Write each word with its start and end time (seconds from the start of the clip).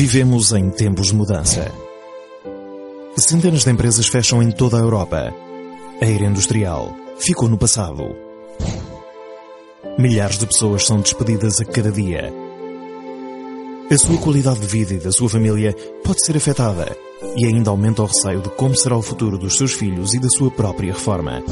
Vivemos 0.00 0.50
em 0.52 0.70
tempos 0.70 1.08
de 1.08 1.14
mudança. 1.14 1.70
Centenas 3.18 3.64
de 3.64 3.70
empresas 3.70 4.06
fecham 4.06 4.42
em 4.42 4.50
toda 4.50 4.78
a 4.78 4.80
Europa. 4.80 5.30
A 6.00 6.04
era 6.06 6.24
industrial 6.24 6.96
ficou 7.18 7.50
no 7.50 7.58
passado. 7.58 8.16
Milhares 9.98 10.38
de 10.38 10.46
pessoas 10.46 10.86
são 10.86 11.02
despedidas 11.02 11.60
a 11.60 11.66
cada 11.66 11.92
dia. 11.92 12.32
A 13.90 13.98
sua 13.98 14.16
qualidade 14.16 14.60
de 14.60 14.66
vida 14.68 14.94
e 14.94 14.98
da 14.98 15.12
sua 15.12 15.28
família 15.28 15.76
pode 16.02 16.24
ser 16.24 16.34
afetada 16.34 16.96
e 17.36 17.44
ainda 17.44 17.68
aumenta 17.68 18.00
o 18.00 18.06
receio 18.06 18.40
de 18.40 18.48
como 18.48 18.74
será 18.74 18.96
o 18.96 19.02
futuro 19.02 19.36
dos 19.36 19.58
seus 19.58 19.74
filhos 19.74 20.14
e 20.14 20.18
da 20.18 20.30
sua 20.30 20.50
própria 20.50 20.94
reforma. 20.94 21.42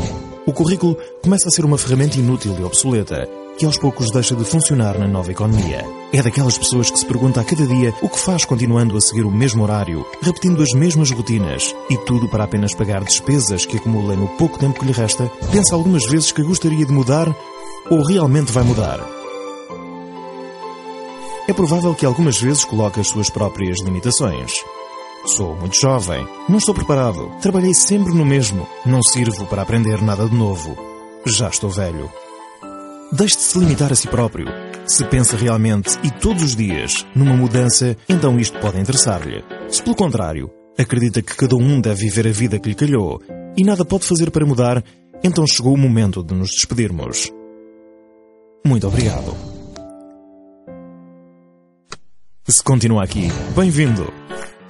O 0.46 0.54
currículo 0.54 0.96
começa 1.22 1.48
a 1.48 1.50
ser 1.50 1.66
uma 1.66 1.76
ferramenta 1.76 2.18
inútil 2.18 2.56
e 2.58 2.64
obsoleta 2.64 3.28
que 3.58 3.66
aos 3.66 3.76
poucos 3.76 4.10
deixa 4.12 4.36
de 4.36 4.44
funcionar 4.44 4.96
na 4.98 5.08
nova 5.08 5.32
economia. 5.32 5.84
É 6.12 6.22
daquelas 6.22 6.56
pessoas 6.56 6.90
que 6.90 6.98
se 6.98 7.04
pergunta 7.04 7.40
a 7.40 7.44
cada 7.44 7.66
dia 7.66 7.92
o 8.00 8.08
que 8.08 8.18
faz 8.18 8.44
continuando 8.44 8.96
a 8.96 9.00
seguir 9.00 9.24
o 9.24 9.30
mesmo 9.30 9.64
horário, 9.64 10.06
repetindo 10.22 10.62
as 10.62 10.70
mesmas 10.74 11.10
rotinas 11.10 11.74
e 11.90 11.96
tudo 11.96 12.28
para 12.28 12.44
apenas 12.44 12.72
pagar 12.72 13.02
despesas 13.02 13.66
que 13.66 13.76
acumula 13.76 14.14
no 14.14 14.28
pouco 14.28 14.58
tempo 14.58 14.78
que 14.78 14.86
lhe 14.86 14.92
resta. 14.92 15.28
Pensa 15.50 15.74
algumas 15.74 16.06
vezes 16.06 16.30
que 16.30 16.42
gostaria 16.42 16.86
de 16.86 16.92
mudar 16.92 17.34
ou 17.90 18.04
realmente 18.04 18.52
vai 18.52 18.62
mudar. 18.62 19.04
É 21.48 21.52
provável 21.52 21.94
que 21.94 22.06
algumas 22.06 22.40
vezes 22.40 22.64
coloque 22.64 23.00
as 23.00 23.08
suas 23.08 23.28
próprias 23.28 23.80
limitações. 23.80 24.52
Sou 25.26 25.56
muito 25.56 25.74
jovem, 25.74 26.26
não 26.48 26.58
estou 26.58 26.74
preparado, 26.74 27.32
trabalhei 27.42 27.74
sempre 27.74 28.14
no 28.14 28.24
mesmo, 28.24 28.68
não 28.86 29.02
sirvo 29.02 29.46
para 29.46 29.62
aprender 29.62 30.00
nada 30.00 30.28
de 30.28 30.34
novo. 30.36 30.76
Já 31.26 31.48
estou 31.48 31.70
velho. 31.70 32.08
Deixe 33.10 33.36
de 33.36 33.42
se 33.42 33.58
limitar 33.58 33.90
a 33.90 33.94
si 33.94 34.06
próprio. 34.06 34.46
Se 34.86 35.02
pensa 35.04 35.34
realmente 35.34 35.98
e 36.04 36.10
todos 36.10 36.42
os 36.42 36.54
dias 36.54 37.06
numa 37.14 37.34
mudança, 37.34 37.96
então 38.06 38.38
isto 38.38 38.58
pode 38.58 38.78
interessar-lhe. 38.78 39.42
Se 39.70 39.82
pelo 39.82 39.96
contrário, 39.96 40.50
acredita 40.78 41.22
que 41.22 41.34
cada 41.34 41.56
um 41.56 41.80
deve 41.80 42.04
viver 42.04 42.28
a 42.28 42.32
vida 42.32 42.58
que 42.58 42.68
lhe 42.68 42.74
calhou 42.74 43.22
e 43.56 43.64
nada 43.64 43.82
pode 43.82 44.04
fazer 44.04 44.30
para 44.30 44.44
mudar, 44.44 44.84
então 45.24 45.46
chegou 45.46 45.72
o 45.72 45.78
momento 45.78 46.22
de 46.22 46.34
nos 46.34 46.50
despedirmos. 46.50 47.32
Muito 48.66 48.86
obrigado. 48.86 49.34
Se 52.46 52.62
continua 52.62 53.04
aqui, 53.04 53.28
bem-vindo! 53.56 54.12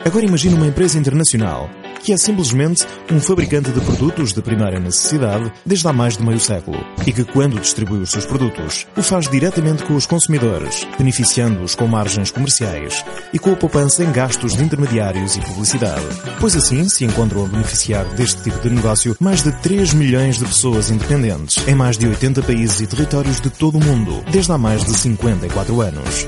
Agora 0.05 0.25
imagine 0.25 0.55
uma 0.55 0.67
empresa 0.69 0.97
internacional 0.97 1.69
que 2.03 2.13
é 2.13 2.17
simplesmente 2.17 2.87
um 3.11 3.21
fabricante 3.21 3.71
de 3.71 3.81
produtos 3.81 4.33
de 4.33 4.43
primeira 4.43 4.79
necessidade 4.79 5.53
desde 5.65 5.87
há 5.89 5.93
mais 5.93 6.17
de 6.17 6.23
meio 6.23 6.41
século 6.41 6.79
e 7.07 7.13
que, 7.13 7.25
quando 7.25 7.61
distribui 7.61 8.01
os 8.01 8.11
seus 8.11 8.27
produtos, 8.27 8.87
o 8.97 9.03
faz 9.03 9.29
diretamente 9.29 9.85
com 9.85 9.95
os 9.95 10.07
consumidores, 10.07 10.87
beneficiando-os 10.97 11.75
com 11.75 11.87
margens 11.87 12.31
comerciais 12.31 13.05
e 13.33 13.39
com 13.39 13.53
a 13.53 13.57
poupança 13.57 14.05
em 14.05 14.13
gastos 14.13 14.57
de 14.57 14.65
intermediários 14.65 15.37
e 15.37 15.41
publicidade. 15.41 16.05
Pois 16.41 16.57
assim 16.57 16.89
se 16.89 17.05
encontram 17.05 17.45
a 17.45 17.49
beneficiar 17.49 18.05
deste 18.15 18.43
tipo 18.43 18.61
de 18.61 18.71
negócio 18.71 19.17
mais 19.21 19.43
de 19.43 19.53
3 19.53 19.95
milhões 19.95 20.39
de 20.39 20.45
pessoas 20.45 20.91
independentes 20.91 21.67
em 21.67 21.75
mais 21.75 21.97
de 21.97 22.07
80 22.07 22.43
países 22.43 22.81
e 22.81 22.87
territórios 22.87 23.41
de 23.41 23.51
todo 23.51 23.79
o 23.79 23.85
mundo 23.85 24.23
desde 24.31 24.53
há 24.53 24.59
mais 24.59 24.85
de 24.85 24.95
54 24.95 25.81
anos. 25.81 26.27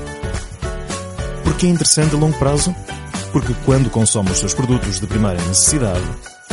Por 1.45 1.55
que 1.57 1.67
é 1.67 1.71
interessante 1.71 2.15
a 2.15 2.19
longo 2.19 2.39
prazo? 2.39 2.75
Porque 3.33 3.55
quando 3.65 3.91
consome 3.91 4.31
os 4.31 4.39
seus 4.39 4.55
produtos 4.55 5.01
de 5.01 5.07
primeira 5.07 5.41
necessidade, 5.43 6.05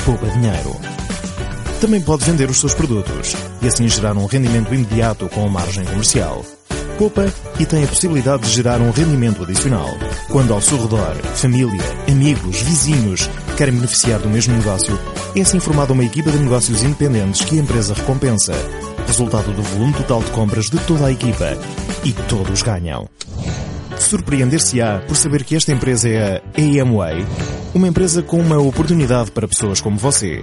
poupa 0.06 0.28
dinheiro. 0.28 0.76
Também 1.82 2.02
pode 2.02 2.26
vender 2.26 2.50
os 2.50 2.60
seus 2.60 2.74
produtos 2.74 3.36
e 3.62 3.68
assim 3.68 3.88
gerar 3.88 4.18
um 4.18 4.26
rendimento 4.26 4.74
imediato 4.74 5.30
com 5.30 5.48
margem 5.48 5.86
comercial. 5.86 6.44
Poupa 6.98 7.32
e 7.60 7.66
tem 7.66 7.84
a 7.84 7.88
possibilidade 7.88 8.44
de 8.44 8.50
gerar 8.50 8.82
um 8.82 8.90
rendimento 8.90 9.44
adicional. 9.44 9.90
Quando 10.32 10.54
ao 10.54 10.62
seu 10.62 10.82
redor, 10.82 11.16
família, 11.36 11.84
amigos, 12.10 12.62
vizinhos 12.62 13.30
querem 13.56 13.76
beneficiar 13.76 14.20
do 14.20 14.30
mesmo 14.30 14.56
negócio, 14.56 15.00
é 15.36 15.42
assim 15.42 15.60
formada 15.60 15.94
uma 15.94 16.04
equipa 16.04 16.32
de 16.32 16.40
negócios 16.40 16.82
independentes 16.82 17.46
que 17.46 17.58
a 17.58 17.62
empresa 17.62 17.94
recompensa, 17.94 18.54
resultado 19.06 19.54
do 19.54 19.62
volume 19.62 19.94
total 19.94 20.24
de 20.24 20.32
compras 20.32 20.70
de 20.72 20.80
toda 20.80 21.06
a 21.06 21.12
equipa. 21.12 21.56
E 22.04 22.14
todos 22.14 22.64
ganham. 22.64 23.08
Surpreender-se-á 24.08 25.00
por 25.06 25.18
saber 25.18 25.44
que 25.44 25.54
esta 25.54 25.74
empresa 25.74 26.08
é 26.08 26.38
a 26.38 26.82
AMWay, 26.82 27.26
uma 27.76 27.90
empresa 27.90 28.24
com 28.24 28.40
uma 28.40 28.58
oportunidade 28.58 29.32
para 29.32 29.50
pessoas 29.50 29.82
como 29.82 29.98
você. 29.98 30.40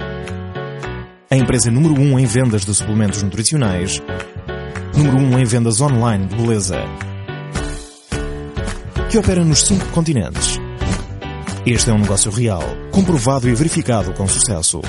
A 1.31 1.35
empresa 1.35 1.71
número 1.71 1.99
1 1.99 2.13
um 2.13 2.19
em 2.19 2.27
vendas 2.27 2.63
de 2.63 2.75
suplementos 2.75 3.23
nutricionais, 3.23 4.03
número 4.95 5.17
1 5.17 5.21
um 5.21 5.39
em 5.39 5.45
vendas 5.47 5.81
online 5.81 6.27
de 6.27 6.37
beleza, 6.37 6.77
que 9.11 9.17
opera 9.17 9.43
nos 9.43 9.61
cinco 9.61 9.87
continentes. 9.87 10.61
Este 11.65 11.89
é 11.89 11.95
um 11.95 12.01
negócio 12.01 12.31
real, 12.31 12.63
comprovado 12.91 13.49
e 13.49 13.55
verificado 13.55 14.13
com 14.13 14.29
sucesso. 14.29 14.83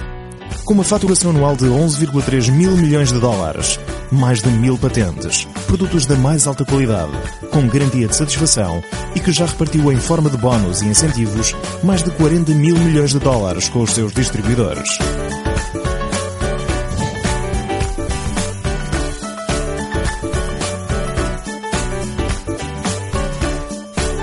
Com 0.66 0.74
uma 0.74 0.84
faturação 0.84 1.32
anual 1.32 1.56
de 1.56 1.68
11,3 1.68 2.52
mil 2.52 2.76
milhões 2.76 3.14
de 3.14 3.22
dólares, 3.22 3.80
mais 4.12 4.42
de 4.42 4.50
mil 4.50 4.78
patentes, 4.78 5.48
produtos 5.66 6.06
da 6.06 6.16
mais 6.16 6.48
alta 6.48 6.64
qualidade, 6.64 7.12
com 7.52 7.68
garantia 7.68 8.08
de 8.08 8.16
satisfação 8.16 8.84
e 9.16 9.20
que 9.20 9.32
já 9.32 9.46
repartiu 9.46 9.92
em 9.92 9.98
forma 9.98 10.30
de 10.30 10.38
bónus 10.38 10.82
e 10.82 10.86
incentivos 10.86 11.56
mais 11.84 12.04
de 12.04 12.12
40 12.12 12.52
mil 12.54 12.78
milhões 12.78 13.12
de 13.12 13.20
dólares 13.20 13.68
com 13.70 13.82
os 13.82 13.92
seus 13.92 14.14
distribuidores. 14.14 14.98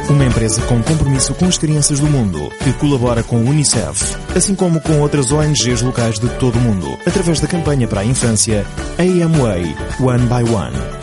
Uma 0.09 0.27
empresa 0.27 0.61
com 0.63 0.83
compromisso 0.83 1.35
com 1.35 1.47
as 1.47 1.57
crianças 1.57 1.99
do 1.99 2.07
mundo, 2.07 2.39
que 2.63 2.73
colabora 2.75 3.23
com 3.23 3.37
o 3.37 3.49
Unicef, 3.49 4.15
assim 4.37 4.55
como 4.55 4.81
com 4.81 5.01
outras 5.01 5.33
ONGs 5.33 5.81
locais 5.81 6.19
de 6.19 6.29
todo 6.39 6.57
o 6.57 6.61
mundo, 6.61 6.99
através 7.07 7.41
da 7.41 7.49
campanha 7.49 7.89
para 7.89 8.03
a 8.03 8.05
infância 8.05 8.67
AMWay 8.99 9.75
One 10.01 10.27
by 10.27 10.53
One. 10.53 11.02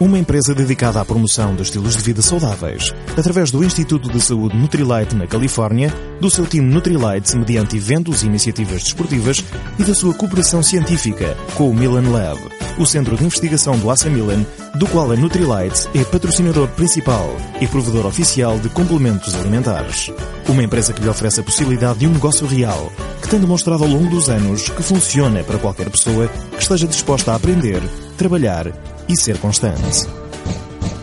Uma 0.00 0.16
empresa 0.16 0.54
dedicada 0.54 1.00
à 1.00 1.04
promoção 1.04 1.56
de 1.56 1.62
estilos 1.62 1.96
de 1.96 2.02
vida 2.04 2.22
saudáveis, 2.22 2.94
através 3.16 3.50
do 3.50 3.64
Instituto 3.64 4.08
de 4.08 4.20
Saúde 4.20 4.56
Nutrilite 4.56 5.16
na 5.16 5.26
Califórnia, 5.26 5.92
do 6.20 6.30
seu 6.30 6.46
time 6.46 6.72
Nutrilite 6.72 7.36
mediante 7.36 7.76
eventos 7.76 8.22
e 8.22 8.26
iniciativas 8.26 8.84
desportivas 8.84 9.44
e 9.76 9.82
da 9.82 9.92
sua 9.92 10.14
cooperação 10.14 10.62
científica 10.62 11.36
com 11.56 11.68
o 11.68 11.74
Milan 11.74 12.10
Lab, 12.10 12.38
o 12.78 12.86
centro 12.86 13.16
de 13.16 13.24
investigação 13.24 13.76
do 13.76 13.90
ASA 13.90 14.08
Milan, 14.08 14.46
do 14.76 14.86
qual 14.86 15.10
a 15.10 15.16
Nutrilite 15.16 15.88
é 15.92 16.04
patrocinador 16.04 16.68
principal 16.68 17.34
e 17.60 17.66
provedor 17.66 18.06
oficial 18.06 18.56
de 18.60 18.68
complementos 18.68 19.34
alimentares. 19.34 20.12
Uma 20.48 20.62
empresa 20.62 20.92
que 20.92 21.02
lhe 21.02 21.08
oferece 21.08 21.40
a 21.40 21.44
possibilidade 21.44 21.98
de 21.98 22.06
um 22.06 22.12
negócio 22.12 22.46
real, 22.46 22.92
que 23.20 23.28
tem 23.28 23.40
demonstrado 23.40 23.82
ao 23.82 23.90
longo 23.90 24.10
dos 24.10 24.28
anos 24.28 24.68
que 24.68 24.82
funciona 24.82 25.42
para 25.42 25.58
qualquer 25.58 25.90
pessoa 25.90 26.28
que 26.52 26.62
esteja 26.62 26.86
disposta 26.86 27.32
a 27.32 27.34
aprender, 27.34 27.82
trabalhar 28.16 28.72
e 29.08 29.16
ser 29.16 29.38
constante. 29.38 30.06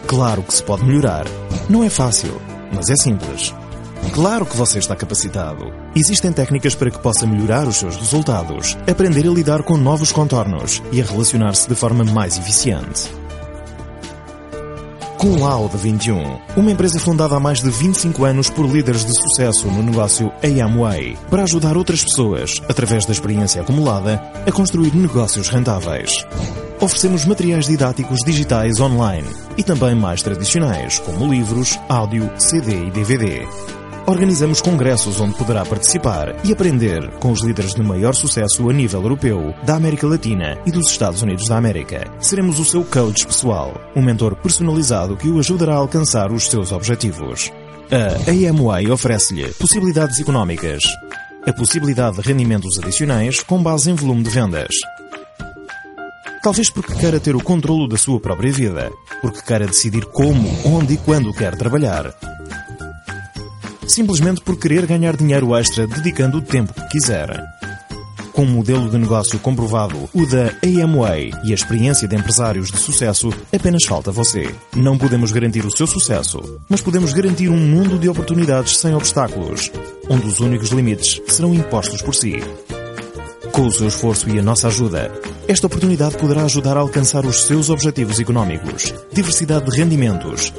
Claro 0.07 0.43
que 0.43 0.53
se 0.53 0.63
pode 0.63 0.85
melhorar. 0.85 1.25
Não 1.69 1.83
é 1.83 1.89
fácil, 1.89 2.39
mas 2.73 2.89
é 2.89 2.95
simples. 2.95 3.53
Claro 4.13 4.45
que 4.45 4.55
você 4.55 4.79
está 4.79 4.95
capacitado. 4.95 5.73
Existem 5.95 6.31
técnicas 6.31 6.75
para 6.75 6.91
que 6.91 6.99
possa 6.99 7.25
melhorar 7.25 7.67
os 7.67 7.77
seus 7.77 7.95
resultados, 7.97 8.77
aprender 8.89 9.27
a 9.27 9.31
lidar 9.31 9.63
com 9.63 9.77
novos 9.77 10.11
contornos 10.11 10.81
e 10.91 11.01
a 11.01 11.05
relacionar-se 11.05 11.67
de 11.67 11.75
forma 11.75 12.03
mais 12.03 12.37
eficiente. 12.37 13.09
Com 15.17 15.39
Lauda 15.39 15.77
21, 15.77 16.39
uma 16.55 16.71
empresa 16.71 16.99
fundada 16.99 17.35
há 17.35 17.39
mais 17.39 17.59
de 17.59 17.69
25 17.69 18.25
anos 18.25 18.49
por 18.49 18.67
líderes 18.67 19.03
de 19.03 19.11
sucesso 19.19 19.67
no 19.67 19.81
negócio 19.81 20.31
Amway, 20.43 21.17
para 21.29 21.43
ajudar 21.43 21.75
outras 21.75 22.03
pessoas, 22.03 22.61
através 22.69 23.05
da 23.05 23.11
experiência 23.11 23.61
acumulada, 23.61 24.21
a 24.45 24.51
construir 24.51 24.93
negócios 24.93 25.49
rentáveis. 25.49 26.25
Oferecemos 26.79 27.23
materiais 27.25 27.67
didáticos 27.67 28.19
digitais 28.25 28.79
online 28.81 29.27
e 29.57 29.63
também 29.63 29.95
mais 29.95 30.21
tradicionais, 30.21 30.99
como 30.99 31.31
livros, 31.31 31.79
áudio, 31.87 32.29
CD 32.37 32.87
e 32.87 32.91
DVD. 32.91 33.47
Organizamos 34.05 34.61
congressos 34.61 35.19
onde 35.19 35.35
poderá 35.35 35.65
participar 35.65 36.35
e 36.43 36.51
aprender 36.51 37.09
com 37.19 37.31
os 37.31 37.41
líderes 37.41 37.73
de 37.73 37.81
maior 37.81 38.13
sucesso 38.13 38.69
a 38.69 38.73
nível 38.73 39.01
europeu, 39.01 39.55
da 39.63 39.75
América 39.75 40.05
Latina 40.05 40.59
e 40.65 40.71
dos 40.71 40.91
Estados 40.91 41.21
Unidos 41.21 41.47
da 41.47 41.57
América. 41.57 42.11
Seremos 42.19 42.59
o 42.59 42.65
seu 42.65 42.83
coach 42.83 43.25
pessoal, 43.25 43.73
um 43.95 44.01
mentor 44.03 44.35
personalizado 44.35 45.15
que 45.17 45.29
o 45.29 45.39
ajudará 45.39 45.73
a 45.73 45.77
alcançar 45.77 46.31
os 46.31 46.47
seus 46.47 46.71
objetivos. 46.71 47.51
A 47.89 48.29
AMY 48.29 48.91
oferece-lhe 48.91 49.47
possibilidades 49.53 50.19
económicas, 50.19 50.83
a 51.47 51.53
possibilidade 51.53 52.17
de 52.17 52.27
rendimentos 52.27 52.77
adicionais 52.77 53.41
com 53.41 53.63
base 53.63 53.89
em 53.89 53.95
volume 53.95 54.23
de 54.23 54.29
vendas. 54.29 54.75
Talvez 56.45 56.69
porque 56.69 56.93
queira 56.93 57.19
ter 57.19 57.35
o 57.35 57.41
controlo 57.41 57.87
da 57.87 57.97
sua 57.97 58.19
própria 58.19 58.53
vida, 58.53 58.91
porque 59.19 59.41
queira 59.41 59.65
decidir 59.65 60.05
como, 60.05 60.47
onde 60.63 60.93
e 60.93 60.97
quando 60.97 61.33
quer 61.33 61.57
trabalhar. 61.57 62.13
Simplesmente 63.87 64.41
por 64.41 64.55
querer 64.55 64.85
ganhar 64.85 65.17
dinheiro 65.17 65.55
extra 65.55 65.87
dedicando 65.87 66.37
o 66.37 66.43
tempo 66.43 66.71
que 66.71 66.87
quiser. 66.89 67.43
Com 68.31 68.43
um 68.43 68.51
modelo 68.51 68.91
de 68.91 68.97
negócio 68.99 69.39
comprovado, 69.39 70.07
o 70.13 70.23
da 70.27 70.53
Amway 70.83 71.31
e 71.45 71.51
a 71.51 71.55
experiência 71.55 72.07
de 72.07 72.15
empresários 72.15 72.69
de 72.69 72.77
sucesso, 72.77 73.33
apenas 73.51 73.83
falta 73.83 74.11
você. 74.11 74.53
Não 74.75 74.99
podemos 74.99 75.31
garantir 75.31 75.65
o 75.65 75.75
seu 75.75 75.87
sucesso, 75.87 76.61
mas 76.69 76.79
podemos 76.79 77.11
garantir 77.11 77.49
um 77.49 77.57
mundo 77.57 77.97
de 77.97 78.07
oportunidades 78.07 78.77
sem 78.77 78.93
obstáculos, 78.93 79.71
onde 80.07 80.27
os 80.27 80.39
únicos 80.41 80.69
limites 80.69 81.19
serão 81.27 81.55
impostos 81.55 82.03
por 82.03 82.13
si. 82.13 82.35
Com 83.51 83.65
o 83.65 83.71
seu 83.71 83.87
esforço 83.87 84.29
e 84.29 84.37
a 84.37 84.43
nossa 84.43 84.67
ajuda, 84.67 85.11
esta 85.47 85.67
oportunidade 85.67 86.17
poderá 86.17 86.43
ajudar 86.43 86.75
a 86.75 86.79
alcançar 86.79 87.25
os 87.25 87.43
seus 87.43 87.69
objetivos 87.69 88.19
económicos, 88.19 88.93
diversidade 89.13 89.69
de 89.69 89.77
rendimentos, 89.77 90.51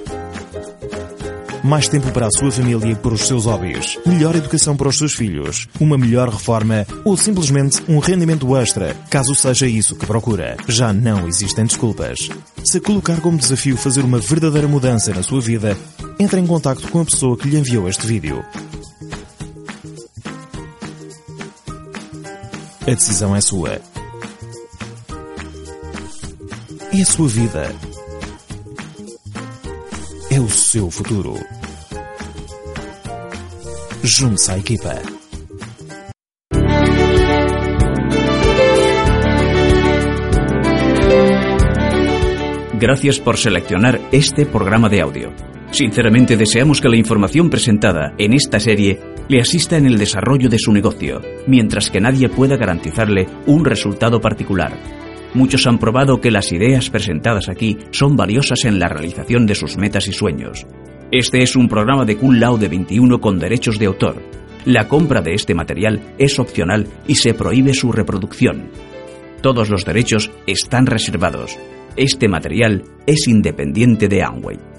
mais 1.66 1.88
tempo 1.88 2.12
para 2.12 2.28
a 2.28 2.30
sua 2.30 2.52
família 2.52 2.92
e 2.92 2.94
para 2.94 3.12
os 3.12 3.26
seus 3.26 3.44
hobbies, 3.44 3.98
melhor 4.06 4.36
educação 4.36 4.76
para 4.76 4.88
os 4.88 4.96
seus 4.96 5.14
filhos, 5.14 5.66
uma 5.80 5.98
melhor 5.98 6.28
reforma 6.28 6.86
ou 7.04 7.16
simplesmente 7.16 7.82
um 7.88 7.98
rendimento 7.98 8.56
extra, 8.56 8.94
caso 9.10 9.34
seja 9.34 9.66
isso 9.66 9.96
que 9.96 10.06
procura. 10.06 10.56
Já 10.68 10.92
não 10.92 11.26
existem 11.26 11.66
desculpas. 11.66 12.18
Se 12.64 12.78
colocar 12.78 13.20
como 13.20 13.38
desafio 13.38 13.76
fazer 13.76 14.04
uma 14.04 14.20
verdadeira 14.20 14.68
mudança 14.68 15.12
na 15.12 15.22
sua 15.24 15.40
vida, 15.40 15.76
entre 16.20 16.40
em 16.40 16.46
contato 16.46 16.88
com 16.88 17.00
a 17.00 17.04
pessoa 17.04 17.36
que 17.36 17.48
lhe 17.48 17.58
enviou 17.58 17.88
este 17.88 18.06
vídeo. 18.06 18.44
A 22.82 22.94
decisão 22.94 23.34
é 23.34 23.40
sua. 23.40 23.80
É 26.96 27.02
a 27.02 27.26
vida. 27.26 27.74
É 30.30 30.40
o 30.40 30.48
seu 30.48 30.90
futuro. 30.90 31.34
Junte-se 34.02 34.50
à 34.50 34.56
equipa. 34.56 34.94
Gracias 42.78 43.20
por 43.20 43.36
seleccionar 43.36 44.00
este 44.10 44.46
programa 44.46 44.88
de 44.88 45.02
audio. 45.02 45.34
Sinceramente 45.72 46.38
deseamos 46.38 46.80
que 46.80 46.88
la 46.88 46.96
información 46.96 47.50
presentada 47.50 48.14
en 48.16 48.32
esta 48.32 48.58
serie 48.58 49.02
le 49.28 49.42
asista 49.42 49.76
en 49.76 49.84
el 49.84 49.98
desarrollo 49.98 50.48
de 50.48 50.58
su 50.58 50.72
negocio, 50.72 51.20
mientras 51.46 51.90
que 51.90 52.00
nadie 52.00 52.30
pueda 52.30 52.56
garantizarle 52.56 53.26
un 53.46 53.66
resultado 53.66 54.18
particular. 54.18 55.05
Muchos 55.36 55.66
han 55.66 55.76
probado 55.76 56.18
que 56.18 56.30
las 56.30 56.50
ideas 56.50 56.88
presentadas 56.88 57.50
aquí 57.50 57.76
son 57.90 58.16
valiosas 58.16 58.64
en 58.64 58.78
la 58.78 58.88
realización 58.88 59.44
de 59.44 59.54
sus 59.54 59.76
metas 59.76 60.08
y 60.08 60.12
sueños. 60.12 60.66
Este 61.12 61.42
es 61.42 61.56
un 61.56 61.68
programa 61.68 62.06
de 62.06 62.16
Kun 62.16 62.40
Lao 62.40 62.56
de 62.56 62.68
21 62.68 63.20
con 63.20 63.38
derechos 63.38 63.78
de 63.78 63.84
autor. 63.84 64.22
La 64.64 64.88
compra 64.88 65.20
de 65.20 65.34
este 65.34 65.54
material 65.54 66.14
es 66.16 66.38
opcional 66.38 66.86
y 67.06 67.16
se 67.16 67.34
prohíbe 67.34 67.74
su 67.74 67.92
reproducción. 67.92 68.70
Todos 69.42 69.68
los 69.68 69.84
derechos 69.84 70.30
están 70.46 70.86
reservados. 70.86 71.58
Este 71.96 72.28
material 72.28 72.84
es 73.06 73.28
independiente 73.28 74.08
de 74.08 74.22
Amway. 74.22 74.75